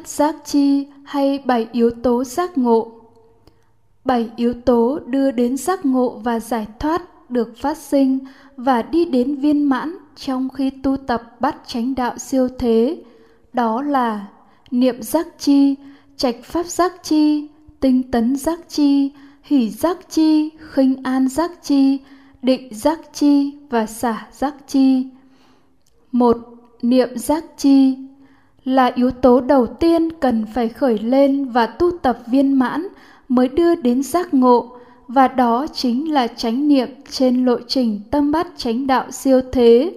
thất 0.00 0.08
giác 0.08 0.36
chi 0.44 0.86
hay 1.04 1.42
bảy 1.44 1.68
yếu 1.72 1.90
tố 1.90 2.24
giác 2.24 2.58
ngộ. 2.58 2.92
Bảy 4.04 4.30
yếu 4.36 4.54
tố 4.54 4.98
đưa 5.06 5.30
đến 5.30 5.56
giác 5.56 5.86
ngộ 5.86 6.20
và 6.24 6.40
giải 6.40 6.66
thoát 6.78 7.30
được 7.30 7.58
phát 7.58 7.78
sinh 7.78 8.18
và 8.56 8.82
đi 8.82 9.04
đến 9.04 9.36
viên 9.36 9.64
mãn 9.64 9.96
trong 10.16 10.48
khi 10.48 10.70
tu 10.70 10.96
tập 10.96 11.40
bắt 11.40 11.56
chánh 11.66 11.94
đạo 11.94 12.18
siêu 12.18 12.48
thế, 12.58 13.02
đó 13.52 13.82
là 13.82 14.26
niệm 14.70 15.02
giác 15.02 15.26
chi, 15.38 15.74
trạch 16.16 16.36
pháp 16.44 16.66
giác 16.66 16.92
chi, 17.02 17.48
tinh 17.80 18.10
tấn 18.10 18.36
giác 18.36 18.60
chi, 18.68 19.12
hỷ 19.42 19.70
giác 19.70 19.98
chi, 20.10 20.50
khinh 20.70 21.02
an 21.02 21.28
giác 21.28 21.50
chi, 21.62 21.98
định 22.42 22.74
giác 22.74 23.00
chi 23.12 23.52
và 23.70 23.86
xả 23.86 24.26
giác 24.32 24.54
chi. 24.66 25.06
Một, 26.12 26.38
niệm 26.82 27.18
giác 27.18 27.44
chi 27.56 27.96
là 28.64 28.92
yếu 28.94 29.10
tố 29.10 29.40
đầu 29.40 29.66
tiên 29.66 30.12
cần 30.20 30.46
phải 30.54 30.68
khởi 30.68 30.98
lên 30.98 31.44
và 31.44 31.66
tu 31.66 31.90
tập 32.02 32.18
viên 32.26 32.58
mãn 32.58 32.86
mới 33.28 33.48
đưa 33.48 33.74
đến 33.74 34.02
giác 34.02 34.34
ngộ, 34.34 34.76
và 35.08 35.28
đó 35.28 35.66
chính 35.72 36.12
là 36.12 36.26
chánh 36.26 36.68
niệm 36.68 36.88
trên 37.10 37.44
lộ 37.44 37.56
trình 37.66 38.00
tâm 38.10 38.32
bát 38.32 38.46
chánh 38.56 38.86
đạo 38.86 39.10
siêu 39.10 39.40
thế. 39.52 39.92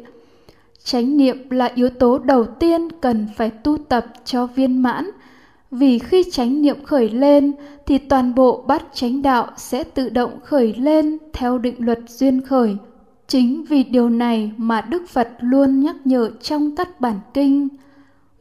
Chánh 0.84 1.18
niệm 1.18 1.50
là 1.50 1.72
yếu 1.76 1.90
tố 1.90 2.18
đầu 2.18 2.46
tiên 2.46 2.88
cần 3.02 3.28
phải 3.36 3.50
tu 3.50 3.78
tập 3.78 4.06
cho 4.26 4.48
viên 4.48 4.82
mãn, 4.82 5.10
vì 5.72 6.00
khi 6.00 6.24
chánh 6.32 6.62
niệm 6.62 6.84
khởi 6.84 7.10
lên 7.10 7.52
thì 7.86 7.98
toàn 7.98 8.36
bộ 8.36 8.64
bát 8.68 8.84
chánh 8.94 9.22
đạo 9.22 9.48
sẽ 9.58 9.84
tự 9.84 10.10
động 10.10 10.32
khởi 10.44 10.74
lên 10.78 11.18
theo 11.34 11.58
định 11.58 11.76
luật 11.78 12.00
duyên 12.08 12.42
khởi. 12.42 12.78
Chính 13.28 13.66
vì 13.66 13.84
điều 13.84 14.10
này 14.10 14.52
mà 14.58 14.82
đức 14.82 15.10
phật 15.10 15.30
luôn 15.40 15.80
nhắc 15.80 15.96
nhở 16.06 16.32
trong 16.42 16.76
các 16.76 17.02
bản 17.02 17.20
kinh 17.34 17.68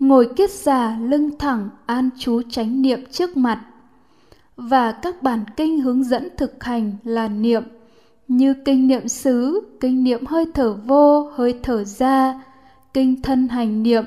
ngồi 0.02 0.28
kiết 0.36 0.50
già 0.50 0.96
lưng 1.00 1.30
thẳng 1.38 1.68
an 1.86 2.10
chú 2.18 2.42
chánh 2.50 2.82
niệm 2.82 3.00
trước 3.10 3.36
mặt 3.36 3.60
và 4.56 4.92
các 4.92 5.22
bản 5.22 5.44
kinh 5.56 5.80
hướng 5.80 6.04
dẫn 6.04 6.28
thực 6.36 6.64
hành 6.64 6.92
là 7.04 7.28
niệm 7.28 7.62
như 8.28 8.54
kinh 8.64 8.88
niệm 8.88 9.08
xứ, 9.08 9.60
kinh 9.80 10.04
niệm 10.04 10.26
hơi 10.26 10.46
thở 10.54 10.72
vô, 10.72 11.30
hơi 11.34 11.60
thở 11.62 11.84
ra, 11.84 12.40
kinh 12.94 13.22
thân 13.22 13.48
hành 13.48 13.82
niệm. 13.82 14.04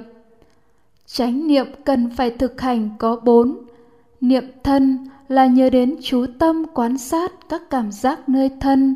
Chánh 1.05 1.47
niệm 1.47 1.65
cần 1.85 2.09
phải 2.09 2.29
thực 2.29 2.61
hành 2.61 2.89
có 2.99 3.15
bốn. 3.15 3.57
Niệm 4.21 4.43
thân 4.63 5.07
là 5.27 5.45
nhớ 5.45 5.69
đến 5.69 5.95
chú 6.01 6.25
tâm 6.39 6.65
quan 6.73 6.97
sát 6.97 7.31
các 7.49 7.69
cảm 7.69 7.91
giác 7.91 8.29
nơi 8.29 8.49
thân. 8.59 8.95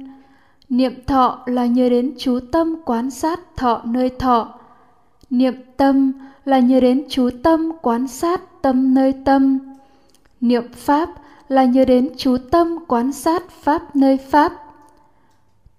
Niệm 0.69 0.94
thọ 1.08 1.39
là 1.45 1.66
nhớ 1.66 1.89
đến 1.89 2.13
chú 2.17 2.39
tâm 2.52 2.75
quan 2.86 3.09
sát 3.11 3.39
thọ 3.56 3.81
nơi 3.86 4.09
thọ. 4.09 4.58
Niệm 5.30 5.53
tâm 5.77 6.11
là 6.45 6.59
nhớ 6.59 6.80
đến 6.80 7.03
chú 7.09 7.30
tâm, 7.44 7.72
quán 7.81 8.08
sát 8.08 8.61
tâm 8.61 8.94
nơi 8.94 9.13
tâm. 9.25 9.59
Niệm 10.41 10.63
pháp 10.73 11.09
là 11.47 11.66
nhớ 11.66 11.85
đến 11.85 12.09
chú 12.17 12.38
tâm, 12.52 12.77
quán 12.88 13.11
sát 13.11 13.50
pháp 13.50 13.95
nơi 13.95 14.17
pháp. 14.17 14.53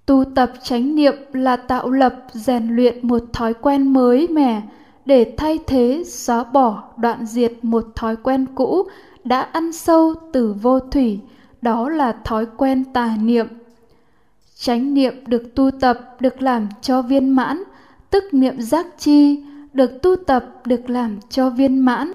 Tu 0.07 0.25
tập 0.35 0.53
chánh 0.63 0.95
niệm 0.95 1.15
là 1.33 1.57
tạo 1.57 1.91
lập, 1.91 2.15
rèn 2.33 2.77
luyện 2.77 3.09
một 3.09 3.23
thói 3.33 3.55
quen 3.55 3.93
mới 3.93 4.29
mẻ 4.29 4.63
để 5.05 5.35
thay 5.37 5.59
thế, 5.67 6.03
xóa 6.07 6.45
bỏ, 6.45 6.83
đoạn 6.97 7.27
diệt 7.27 7.53
một 7.63 7.85
thói 7.97 8.17
quen 8.17 8.47
cũ 8.55 8.87
đã 9.25 9.41
ăn 9.41 9.73
sâu 9.73 10.15
từ 10.33 10.55
vô 10.63 10.81
thủy. 10.81 11.21
Đó 11.63 11.89
là 11.89 12.13
thói 12.25 12.47
quen 12.57 12.85
tà 12.85 13.17
niệm. 13.21 13.47
Chánh 14.55 14.95
niệm 14.95 15.15
được 15.27 15.55
tu 15.55 15.71
tập, 15.71 16.17
được 16.21 16.43
làm 16.43 16.69
cho 16.83 17.03
viên 17.03 17.29
mãn 17.29 17.63
tức 18.11 18.25
niệm 18.33 18.61
giác 18.61 18.87
chi, 18.99 19.43
được 19.73 20.03
tu 20.03 20.17
tập, 20.17 20.45
được 20.65 20.91
làm 20.91 21.19
cho 21.29 21.51
viên 21.51 21.79
mãn, 21.79 22.13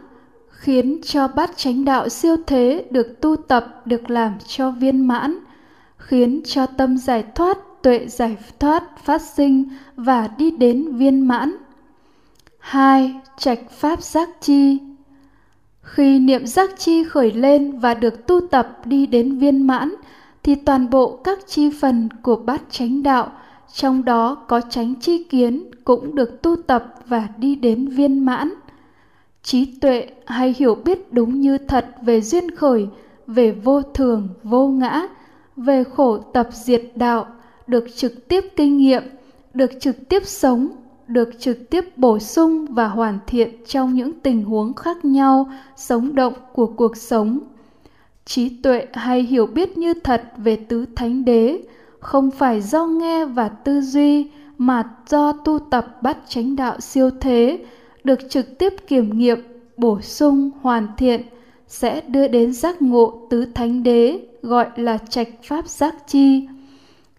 khiến 0.49 1.01
cho 1.03 1.27
bát 1.27 1.51
chánh 1.57 1.85
đạo 1.85 2.09
siêu 2.09 2.35
thế 2.47 2.85
được 2.91 3.21
tu 3.21 3.35
tập, 3.35 3.81
được 3.85 4.09
làm 4.09 4.33
cho 4.47 4.71
viên 4.71 5.07
mãn, 5.07 5.39
khiến 5.97 6.41
cho 6.45 6.65
tâm 6.65 6.97
giải 6.97 7.23
thoát, 7.35 7.57
tuệ 7.81 8.07
giải 8.07 8.37
thoát 8.59 8.83
phát 9.03 9.21
sinh 9.21 9.63
và 9.95 10.29
đi 10.37 10.51
đến 10.51 10.95
viên 10.95 11.27
mãn. 11.27 11.55
Hai, 12.59 13.15
trạch 13.37 13.71
pháp 13.71 14.03
giác 14.03 14.29
chi. 14.41 14.77
Khi 15.81 16.19
niệm 16.19 16.45
giác 16.45 16.69
chi 16.77 17.03
khởi 17.03 17.31
lên 17.31 17.79
và 17.79 17.93
được 17.93 18.27
tu 18.27 18.47
tập 18.47 18.81
đi 18.85 19.05
đến 19.05 19.37
viên 19.37 19.67
mãn, 19.67 19.95
thì 20.43 20.55
toàn 20.55 20.89
bộ 20.89 21.19
các 21.23 21.39
chi 21.47 21.69
phần 21.81 22.09
của 22.21 22.35
bát 22.35 22.61
chánh 22.69 23.03
đạo 23.03 23.31
trong 23.73 24.05
đó 24.05 24.35
có 24.35 24.61
tránh 24.69 24.95
chi 24.95 25.23
kiến 25.23 25.71
cũng 25.83 26.15
được 26.15 26.41
tu 26.41 26.55
tập 26.55 26.93
và 27.07 27.27
đi 27.37 27.55
đến 27.55 27.87
viên 27.87 28.25
mãn. 28.25 28.53
Trí 29.43 29.65
tuệ 29.65 30.07
hay 30.25 30.55
hiểu 30.57 30.75
biết 30.75 31.13
đúng 31.13 31.41
như 31.41 31.57
thật 31.57 31.85
về 32.01 32.21
duyên 32.21 32.51
khởi, 32.55 32.87
về 33.27 33.51
vô 33.51 33.81
thường, 33.81 34.29
vô 34.43 34.67
ngã, 34.67 35.07
về 35.55 35.83
khổ 35.83 36.17
tập 36.17 36.47
diệt 36.51 36.81
đạo, 36.95 37.27
được 37.67 37.85
trực 37.95 38.27
tiếp 38.27 38.45
kinh 38.55 38.77
nghiệm, 38.77 39.03
được 39.53 39.71
trực 39.79 40.09
tiếp 40.09 40.25
sống, 40.25 40.67
được 41.07 41.29
trực 41.39 41.69
tiếp 41.69 41.97
bổ 41.97 42.19
sung 42.19 42.65
và 42.65 42.87
hoàn 42.87 43.19
thiện 43.27 43.65
trong 43.65 43.93
những 43.93 44.19
tình 44.19 44.43
huống 44.43 44.73
khác 44.73 45.05
nhau, 45.05 45.49
sống 45.75 46.15
động 46.15 46.33
của 46.53 46.67
cuộc 46.67 46.97
sống. 46.97 47.39
Trí 48.25 48.49
tuệ 48.49 48.87
hay 48.93 49.21
hiểu 49.21 49.45
biết 49.47 49.77
như 49.77 49.93
thật 49.93 50.23
về 50.37 50.55
tứ 50.55 50.85
thánh 50.95 51.25
đế 51.25 51.61
không 52.05 52.31
phải 52.31 52.61
do 52.61 52.85
nghe 52.85 53.25
và 53.25 53.49
tư 53.49 53.81
duy, 53.81 54.27
mà 54.57 54.83
do 55.07 55.31
tu 55.31 55.59
tập 55.59 56.01
bắt 56.01 56.17
chánh 56.27 56.55
đạo 56.55 56.79
siêu 56.79 57.09
thế, 57.21 57.65
được 58.03 58.19
trực 58.29 58.57
tiếp 58.57 58.73
kiểm 58.87 59.17
nghiệm, 59.17 59.39
bổ 59.77 60.01
sung, 60.01 60.51
hoàn 60.61 60.87
thiện, 60.97 61.21
sẽ 61.67 62.01
đưa 62.01 62.27
đến 62.27 62.53
giác 62.53 62.81
ngộ 62.81 63.27
tứ 63.29 63.45
thánh 63.45 63.83
đế, 63.83 64.19
gọi 64.41 64.67
là 64.75 64.97
trạch 64.97 65.27
pháp 65.43 65.67
giác 65.67 65.95
chi 66.07 66.47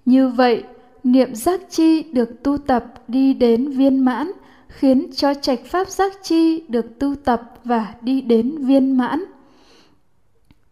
như 0.05 0.29
vậy, 0.29 0.63
niệm 1.05 1.35
giác 1.35 1.61
chi 1.71 2.03
được 2.03 2.43
tu 2.43 2.59
tập 2.59 2.85
đi 3.09 3.35
đến 3.35 3.71
viên 3.71 4.05
mãn, 4.05 4.33
khiến 4.69 5.11
cho 5.17 5.35
trạch 5.35 5.61
pháp 5.67 5.89
giác 5.89 6.13
chi 6.23 6.63
được 6.69 6.99
tu 6.99 7.15
tập 7.25 7.43
và 7.65 7.95
đi 8.01 8.21
đến 8.21 8.59
viên 8.59 8.97
mãn 8.97 9.25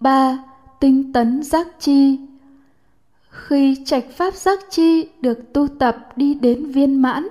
3. 0.01 0.39
Tinh 0.81 1.13
tấn 1.13 1.43
giác 1.43 1.67
chi 1.79 2.19
khi 3.35 3.77
trạch 3.85 4.05
pháp 4.11 4.35
giác 4.35 4.59
chi 4.71 5.09
được 5.21 5.53
tu 5.53 5.69
tập 5.79 5.97
đi 6.17 6.35
đến 6.35 6.71
viên 6.71 7.03
mãn 7.03 7.29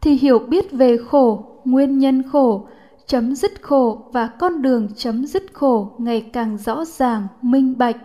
thì 0.00 0.14
hiểu 0.14 0.38
biết 0.38 0.72
về 0.72 0.96
khổ, 0.96 1.44
nguyên 1.64 1.98
nhân 1.98 2.22
khổ, 2.32 2.66
chấm 3.06 3.34
dứt 3.34 3.62
khổ 3.62 4.02
và 4.12 4.26
con 4.26 4.62
đường 4.62 4.88
chấm 4.96 5.26
dứt 5.26 5.42
khổ 5.52 5.90
ngày 5.98 6.20
càng 6.32 6.58
rõ 6.58 6.84
ràng, 6.84 7.26
minh 7.42 7.74
bạch. 7.78 7.96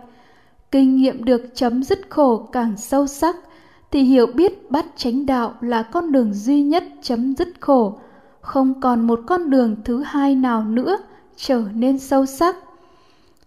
Kinh 0.70 0.96
nghiệm 0.96 1.24
được 1.24 1.42
chấm 1.54 1.82
dứt 1.82 1.98
khổ 2.08 2.48
càng 2.52 2.76
sâu 2.76 3.06
sắc 3.06 3.36
thì 3.90 4.02
hiểu 4.02 4.26
biết 4.26 4.70
bắt 4.70 4.86
chánh 4.96 5.26
đạo 5.26 5.54
là 5.60 5.82
con 5.82 6.12
đường 6.12 6.34
duy 6.34 6.62
nhất 6.62 6.84
chấm 7.02 7.36
dứt 7.36 7.48
khổ, 7.60 7.98
không 8.40 8.80
còn 8.80 9.06
một 9.06 9.20
con 9.26 9.50
đường 9.50 9.76
thứ 9.84 10.02
hai 10.02 10.34
nào 10.34 10.64
nữa 10.64 10.98
trở 11.36 11.62
nên 11.74 11.98
sâu 11.98 12.26
sắc. 12.26 12.56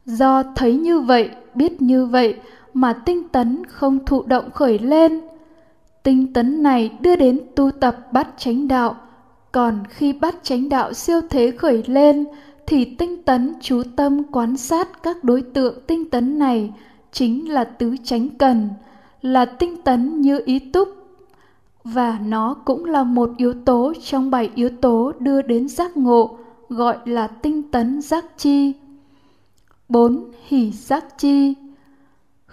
Do 0.05 0.43
thấy 0.55 0.77
như 0.77 0.99
vậy, 0.99 1.29
biết 1.55 1.81
như 1.81 2.05
vậy 2.05 2.35
mà 2.75 2.93
tinh 2.93 3.29
tấn 3.29 3.65
không 3.65 4.05
thụ 4.05 4.23
động 4.23 4.51
khởi 4.51 4.79
lên. 4.79 5.21
Tinh 6.03 6.33
tấn 6.33 6.63
này 6.63 6.97
đưa 7.01 7.15
đến 7.15 7.41
tu 7.55 7.71
tập 7.71 7.97
bắt 8.11 8.27
chánh 8.37 8.67
đạo 8.67 8.95
còn 9.51 9.83
khi 9.89 10.13
bắt 10.13 10.35
chánh 10.43 10.69
đạo 10.69 10.93
siêu 10.93 11.21
thế 11.29 11.51
khởi 11.51 11.83
lên, 11.87 12.25
thì 12.67 12.85
tinh 12.85 13.23
tấn 13.23 13.53
chú 13.61 13.83
tâm 13.95 14.23
quan 14.31 14.57
sát 14.57 15.03
các 15.03 15.23
đối 15.23 15.41
tượng 15.41 15.79
tinh 15.87 16.09
tấn 16.09 16.39
này, 16.39 16.73
chính 17.11 17.49
là 17.49 17.63
tứ 17.63 17.95
chánh 18.03 18.29
cần, 18.29 18.69
là 19.21 19.45
tinh 19.45 19.81
tấn 19.81 20.21
như 20.21 20.41
ý 20.45 20.59
túc 20.59 20.89
và 21.83 22.19
nó 22.25 22.53
cũng 22.53 22.85
là 22.85 23.03
một 23.03 23.29
yếu 23.37 23.53
tố 23.53 23.93
trong 24.03 24.31
bảy 24.31 24.49
yếu 24.55 24.69
tố 24.81 25.11
đưa 25.19 25.41
đến 25.41 25.67
giác 25.67 25.97
ngộ, 25.97 26.37
gọi 26.69 26.97
là 27.05 27.27
tinh 27.27 27.71
tấn 27.71 28.01
giác 28.01 28.25
chi. 28.37 28.73
4. 29.89 30.31
Hỷ 30.47 30.71
giác 30.71 31.17
chi 31.17 31.53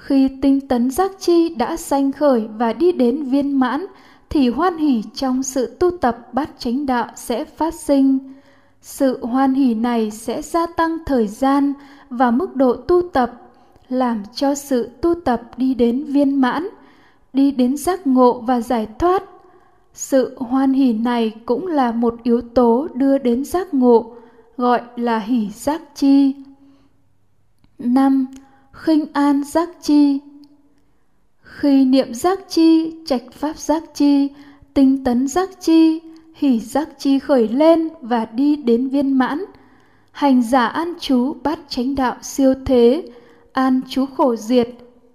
khi 0.02 0.28
tinh 0.42 0.68
tấn 0.68 0.90
giác 0.90 1.10
chi 1.18 1.54
đã 1.54 1.76
sanh 1.76 2.12
khởi 2.12 2.48
và 2.58 2.72
đi 2.72 2.92
đến 2.92 3.24
viên 3.24 3.60
mãn 3.60 3.86
thì 4.30 4.48
hoan 4.48 4.76
hỷ 4.76 5.02
trong 5.14 5.42
sự 5.42 5.76
tu 5.80 5.90
tập 5.90 6.18
bát 6.32 6.50
chánh 6.58 6.86
đạo 6.86 7.06
sẽ 7.16 7.44
phát 7.44 7.74
sinh. 7.74 8.18
Sự 8.80 9.24
hoan 9.24 9.54
hỷ 9.54 9.74
này 9.74 10.10
sẽ 10.10 10.42
gia 10.42 10.66
tăng 10.66 10.98
thời 11.06 11.26
gian 11.26 11.72
và 12.10 12.30
mức 12.30 12.56
độ 12.56 12.76
tu 12.76 13.02
tập, 13.12 13.32
làm 13.88 14.22
cho 14.34 14.54
sự 14.54 14.90
tu 15.00 15.14
tập 15.24 15.42
đi 15.56 15.74
đến 15.74 16.04
viên 16.04 16.40
mãn, 16.40 16.68
đi 17.32 17.50
đến 17.50 17.76
giác 17.76 18.06
ngộ 18.06 18.40
và 18.40 18.60
giải 18.60 18.86
thoát. 18.98 19.22
Sự 19.94 20.36
hoan 20.38 20.72
hỷ 20.72 20.92
này 20.92 21.32
cũng 21.46 21.66
là 21.66 21.92
một 21.92 22.14
yếu 22.22 22.40
tố 22.40 22.88
đưa 22.94 23.18
đến 23.18 23.44
giác 23.44 23.74
ngộ, 23.74 24.14
gọi 24.56 24.80
là 24.96 25.18
hỷ 25.18 25.50
giác 25.50 25.82
chi. 25.94 26.34
năm 27.78 28.26
Khinh 28.72 29.06
an 29.12 29.44
giác 29.44 29.68
chi 29.82 30.20
khi 31.62 31.84
niệm 31.84 32.14
giác 32.14 32.38
chi, 32.48 32.94
trạch 33.06 33.22
pháp 33.32 33.58
giác 33.58 33.82
chi, 33.94 34.28
tinh 34.74 35.04
tấn 35.04 35.28
giác 35.28 35.50
chi, 35.60 36.00
hỷ 36.34 36.60
giác 36.60 36.88
chi 36.98 37.18
khởi 37.18 37.48
lên 37.48 37.88
và 38.00 38.24
đi 38.24 38.56
đến 38.56 38.88
viên 38.88 39.18
mãn, 39.18 39.44
hành 40.12 40.42
giả 40.42 40.66
an 40.66 40.94
trú 41.00 41.36
bát 41.42 41.58
chánh 41.68 41.94
đạo 41.94 42.16
siêu 42.22 42.54
thế, 42.66 43.02
an 43.52 43.80
trú 43.88 44.06
khổ 44.06 44.36
diệt, 44.36 44.68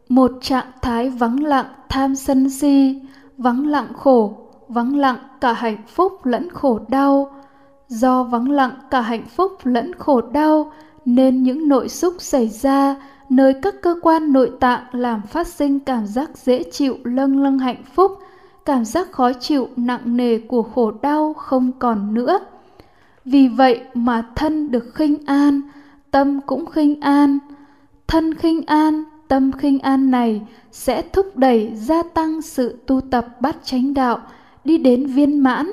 một 0.09 0.31
trạng 0.41 0.65
thái 0.81 1.09
vắng 1.09 1.43
lặng 1.43 1.65
tham 1.89 2.15
sân 2.15 2.49
si, 2.49 3.01
vắng 3.37 3.67
lặng 3.67 3.93
khổ, 3.97 4.37
vắng 4.67 4.95
lặng 4.95 5.17
cả 5.41 5.53
hạnh 5.53 5.83
phúc 5.87 6.25
lẫn 6.25 6.49
khổ 6.49 6.79
đau. 6.87 7.31
Do 7.87 8.23
vắng 8.23 8.51
lặng 8.51 8.71
cả 8.91 9.01
hạnh 9.01 9.25
phúc 9.35 9.51
lẫn 9.63 9.95
khổ 9.95 10.21
đau 10.21 10.71
nên 11.05 11.43
những 11.43 11.67
nội 11.67 11.89
xúc 11.89 12.13
xảy 12.19 12.47
ra 12.47 12.95
nơi 13.29 13.53
các 13.61 13.75
cơ 13.81 13.95
quan 14.01 14.33
nội 14.33 14.51
tạng 14.59 14.83
làm 14.91 15.21
phát 15.21 15.47
sinh 15.47 15.79
cảm 15.79 16.05
giác 16.05 16.37
dễ 16.37 16.63
chịu 16.63 16.97
lâng 17.03 17.43
lâng 17.43 17.59
hạnh 17.59 17.83
phúc, 17.93 18.11
cảm 18.65 18.85
giác 18.85 19.11
khó 19.11 19.33
chịu 19.33 19.67
nặng 19.75 20.17
nề 20.17 20.39
của 20.39 20.63
khổ 20.63 20.91
đau 21.01 21.33
không 21.33 21.71
còn 21.79 22.13
nữa. 22.13 22.39
Vì 23.25 23.47
vậy 23.47 23.81
mà 23.93 24.25
thân 24.35 24.71
được 24.71 24.95
khinh 24.95 25.25
an, 25.25 25.61
tâm 26.11 26.41
cũng 26.41 26.65
khinh 26.65 27.01
an. 27.01 27.39
Thân 28.07 28.33
khinh 28.33 28.61
an, 28.65 29.03
tâm 29.27 29.51
khinh 29.51 29.79
an 29.79 30.11
này 30.11 30.41
sẽ 30.71 31.01
thúc 31.01 31.37
đẩy 31.37 31.71
gia 31.75 32.03
tăng 32.03 32.41
sự 32.41 32.77
tu 32.87 33.01
tập 33.01 33.27
bát 33.41 33.57
chánh 33.63 33.93
đạo 33.93 34.19
đi 34.63 34.77
đến 34.77 35.05
viên 35.05 35.39
mãn. 35.39 35.71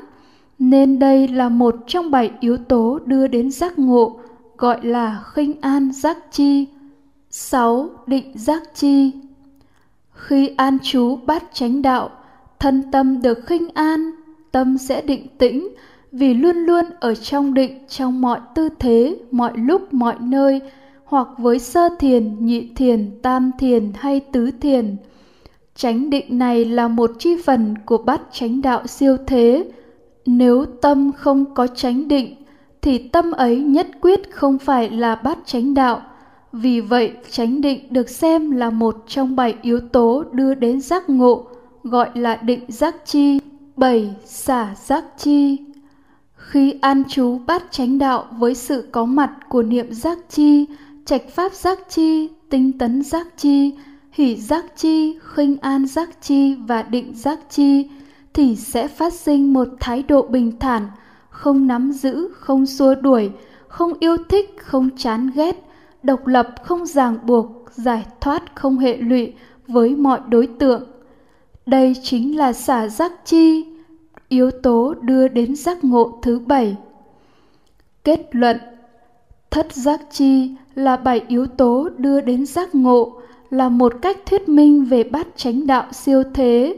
Nên 0.59 0.99
đây 0.99 1.29
là 1.29 1.49
một 1.49 1.75
trong 1.87 2.11
bảy 2.11 2.31
yếu 2.41 2.57
tố 2.57 2.99
đưa 3.05 3.27
đến 3.27 3.51
giác 3.51 3.79
ngộ, 3.79 4.21
gọi 4.59 4.79
là 4.83 5.23
khinh 5.35 5.61
an 5.61 5.93
giác 5.93 6.19
chi. 6.31 6.67
6. 7.37 7.91
Định 8.07 8.33
giác 8.35 8.63
chi 8.75 9.11
Khi 10.13 10.51
an 10.57 10.79
trú 10.83 11.17
bát 11.27 11.45
chánh 11.53 11.83
đạo, 11.83 12.11
thân 12.59 12.83
tâm 12.93 13.23
được 13.23 13.47
khinh 13.47 13.69
an, 13.75 14.11
tâm 14.53 14.79
sẽ 14.79 15.03
định 15.03 15.27
tĩnh, 15.39 15.69
vì 16.13 16.35
luôn 16.35 16.57
luôn 16.57 16.85
ở 17.01 17.15
trong 17.15 17.55
định 17.55 17.79
trong 17.89 18.21
mọi 18.21 18.41
tư 18.55 18.69
thế, 18.79 19.17
mọi 19.31 19.53
lúc, 19.55 19.95
mọi 19.95 20.15
nơi, 20.21 20.61
hoặc 21.05 21.29
với 21.39 21.59
sơ 21.59 21.89
thiền, 21.99 22.47
nhị 22.47 22.69
thiền, 22.77 23.11
tam 23.23 23.51
thiền 23.59 23.93
hay 23.95 24.21
tứ 24.21 24.51
thiền. 24.61 24.97
Chánh 25.75 26.11
định 26.11 26.39
này 26.39 26.65
là 26.65 26.89
một 26.89 27.11
chi 27.19 27.37
phần 27.45 27.75
của 27.87 27.99
bát 27.99 28.21
chánh 28.33 28.63
đạo 28.63 28.87
siêu 28.87 29.17
thế. 29.27 29.71
Nếu 30.27 30.65
tâm 30.83 31.13
không 31.13 31.55
có 31.55 31.67
chánh 31.67 32.09
định, 32.09 32.35
thì 32.83 32.99
tâm 33.09 33.33
ấy 33.33 33.61
nhất 33.61 33.87
quyết 34.01 34.31
không 34.31 34.59
phải 34.59 34.91
là 34.91 35.15
bát 35.15 35.39
chánh 35.47 35.75
đạo. 35.75 36.03
Vì 36.57 36.81
vậy, 36.81 37.13
chánh 37.31 37.61
định 37.61 37.87
được 37.91 38.09
xem 38.09 38.51
là 38.51 38.71
một 38.71 39.05
trong 39.07 39.37
bảy 39.37 39.55
yếu 39.63 39.81
tố 39.81 40.25
đưa 40.33 40.55
đến 40.55 40.81
giác 40.81 41.11
ngộ, 41.11 41.47
gọi 41.83 42.09
là 42.15 42.37
định 42.37 42.65
giác 42.69 42.97
chi. 43.05 43.41
bảy 43.77 44.15
Xả 44.25 44.75
giác 44.87 45.05
chi 45.19 45.57
khi 46.55 46.79
an 46.81 47.05
trú 47.09 47.39
bát 47.47 47.63
chánh 47.71 47.99
đạo 47.99 48.27
với 48.39 48.55
sự 48.55 48.89
có 48.93 49.05
mặt 49.05 49.31
của 49.49 49.63
niệm 49.63 49.93
giác 49.93 50.19
chi, 50.29 50.67
trạch 51.05 51.23
pháp 51.31 51.53
giác 51.53 51.79
chi, 51.89 52.29
tinh 52.51 52.79
tấn 52.79 53.03
giác 53.03 53.27
chi, 53.37 53.73
hỷ 54.13 54.37
giác 54.37 54.65
chi, 54.77 55.19
khinh 55.35 55.57
an 55.61 55.87
giác 55.87 56.23
chi 56.23 56.55
và 56.55 56.83
định 56.83 57.15
giác 57.15 57.41
chi, 57.51 57.89
thì 58.33 58.57
sẽ 58.57 58.89
phát 58.89 59.13
sinh 59.13 59.53
một 59.53 59.69
thái 59.81 60.03
độ 60.03 60.23
bình 60.23 60.53
thản, 60.61 60.83
không 61.31 61.67
nắm 61.67 61.93
giữ, 61.93 62.29
không 62.35 62.67
xua 62.67 62.95
đuổi, 62.95 63.31
không 63.69 63.93
yêu 64.01 64.17
thích, 64.29 64.57
không 64.59 64.91
chán 64.97 65.31
ghét, 65.35 65.65
độc 66.05 66.27
lập 66.27 66.49
không 66.63 66.87
ràng 66.87 67.19
buộc, 67.27 67.47
giải 67.71 68.07
thoát 68.21 68.43
không 68.55 68.79
hệ 68.79 68.97
lụy 68.97 69.33
với 69.67 69.97
mọi 69.97 70.21
đối 70.29 70.47
tượng. 70.47 70.83
Đây 71.67 71.95
chính 72.03 72.37
là 72.37 72.53
xả 72.53 72.89
giác 72.89 73.13
chi, 73.25 73.67
yếu 74.29 74.51
tố 74.51 74.95
đưa 75.01 75.29
đến 75.29 75.57
giác 75.57 75.85
ngộ 75.85 76.19
thứ 76.23 76.39
bảy. 76.39 76.77
Kết 78.05 78.29
luận 78.33 78.57
Thất 79.55 79.73
giác 79.73 80.01
chi 80.11 80.55
là 80.75 80.97
bảy 80.97 81.23
yếu 81.29 81.47
tố 81.47 81.89
đưa 81.99 82.21
đến 82.21 82.47
giác 82.47 82.75
ngộ, 82.75 83.21
là 83.51 83.69
một 83.69 83.93
cách 84.03 84.17
thuyết 84.27 84.49
minh 84.49 84.85
về 84.85 85.05
bát 85.05 85.27
chánh 85.37 85.67
đạo 85.67 85.87
siêu 85.93 86.23
thế, 86.35 86.77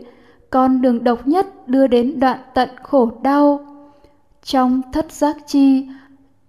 con 0.50 0.82
đường 0.82 1.05
độc 1.05 1.29
nhất 1.29 1.69
đưa 1.69 1.87
đến 1.87 2.20
đoạn 2.20 2.38
tận 2.55 2.69
khổ 2.82 3.11
đau. 3.22 3.67
Trong 4.43 4.82
thất 4.93 5.12
giác 5.12 5.37
chi, 5.46 5.88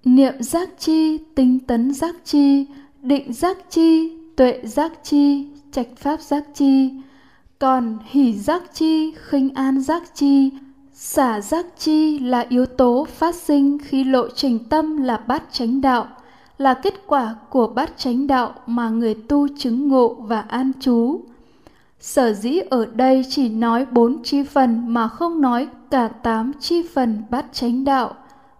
niệm 0.07 0.43
giác 0.43 0.69
chi, 0.79 1.17
tinh 1.35 1.59
tấn 1.59 1.93
giác 1.93 2.15
chi, 2.25 2.65
định 3.01 3.33
giác 3.33 3.57
chi, 3.69 4.17
tuệ 4.35 4.61
giác 4.63 4.91
chi, 5.03 5.47
trạch 5.71 5.97
pháp 5.97 6.21
giác 6.21 6.43
chi, 6.53 6.91
còn 7.59 7.97
hỷ 8.05 8.33
giác 8.33 8.63
chi, 8.73 9.13
khinh 9.29 9.53
an 9.53 9.81
giác 9.81 10.03
chi, 10.15 10.51
Xả 10.99 11.41
giác 11.41 11.65
chi 11.77 12.19
là 12.19 12.45
yếu 12.49 12.65
tố 12.65 13.07
phát 13.09 13.35
sinh 13.35 13.77
khi 13.83 14.03
lộ 14.03 14.27
trình 14.35 14.59
tâm 14.69 14.97
là 14.97 15.17
bát 15.17 15.43
chánh 15.51 15.81
đạo, 15.81 16.07
là 16.57 16.73
kết 16.73 16.93
quả 17.07 17.35
của 17.49 17.67
bát 17.67 17.91
chánh 17.97 18.27
đạo 18.27 18.53
mà 18.65 18.89
người 18.89 19.13
tu 19.13 19.47
chứng 19.57 19.87
ngộ 19.87 20.13
và 20.13 20.39
an 20.39 20.71
trú. 20.79 21.21
Sở 21.99 22.33
dĩ 22.33 22.59
ở 22.69 22.85
đây 22.85 23.25
chỉ 23.29 23.49
nói 23.49 23.85
bốn 23.91 24.23
chi 24.23 24.43
phần 24.43 24.93
mà 24.93 25.07
không 25.07 25.41
nói 25.41 25.67
cả 25.91 26.07
tám 26.07 26.51
chi 26.59 26.83
phần 26.93 27.23
bát 27.29 27.45
chánh 27.53 27.83
đạo, 27.83 28.13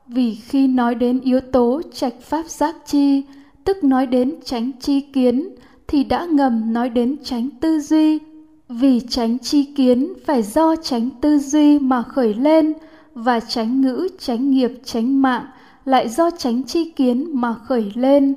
vì 0.08 0.36
khi 0.36 0.68
nói 0.68 0.96
đến 0.96 1.22
yếu 1.22 1.40
tố 1.40 1.82
trạch 1.94 2.22
pháp 2.22 2.46
giác 2.46 2.76
chi, 2.86 3.24
tức 3.64 3.84
nói 3.84 4.06
đến 4.06 4.36
tránh 4.44 4.72
chi 4.80 5.02
kiến, 5.02 5.50
thì 5.88 6.04
đã 6.04 6.26
ngầm 6.26 6.74
nói 6.74 6.90
đến 6.90 7.18
tránh 7.24 7.50
tư 7.62 7.80
duy, 7.80 8.20
vì 8.70 9.00
tránh 9.00 9.40
chi 9.40 9.64
kiến 9.64 10.14
phải 10.26 10.44
do 10.44 10.76
tránh 10.76 11.10
tư 11.22 11.40
duy 11.40 11.80
mà 11.80 12.04
khởi 12.04 12.34
lên 12.34 12.74
và 13.14 13.40
tránh 13.40 13.82
ngữ 13.82 14.08
tránh 14.20 14.52
nghiệp 14.52 14.72
tránh 14.84 15.22
mạng 15.22 15.46
lại 15.86 16.10
do 16.10 16.30
tránh 16.38 16.64
chi 16.64 16.90
kiến 16.90 17.42
mà 17.42 17.54
khởi 17.54 17.92
lên. 17.96 18.34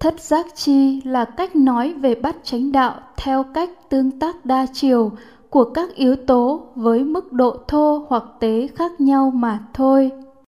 Thất 0.00 0.20
giác 0.20 0.46
chi 0.54 1.00
là 1.04 1.24
cách 1.24 1.56
nói 1.56 1.94
về 1.94 2.14
bắt 2.14 2.36
chánh 2.42 2.72
đạo 2.72 3.00
theo 3.16 3.42
cách 3.42 3.70
tương 3.88 4.10
tác 4.10 4.46
đa 4.46 4.66
chiều 4.72 5.12
của 5.50 5.64
các 5.64 5.94
yếu 5.94 6.16
tố 6.16 6.66
với 6.74 7.04
mức 7.04 7.32
độ 7.32 7.56
thô 7.68 8.06
hoặc 8.08 8.24
tế 8.40 8.66
khác 8.74 9.00
nhau 9.00 9.32
mà 9.34 9.58
thôi. 9.74 10.10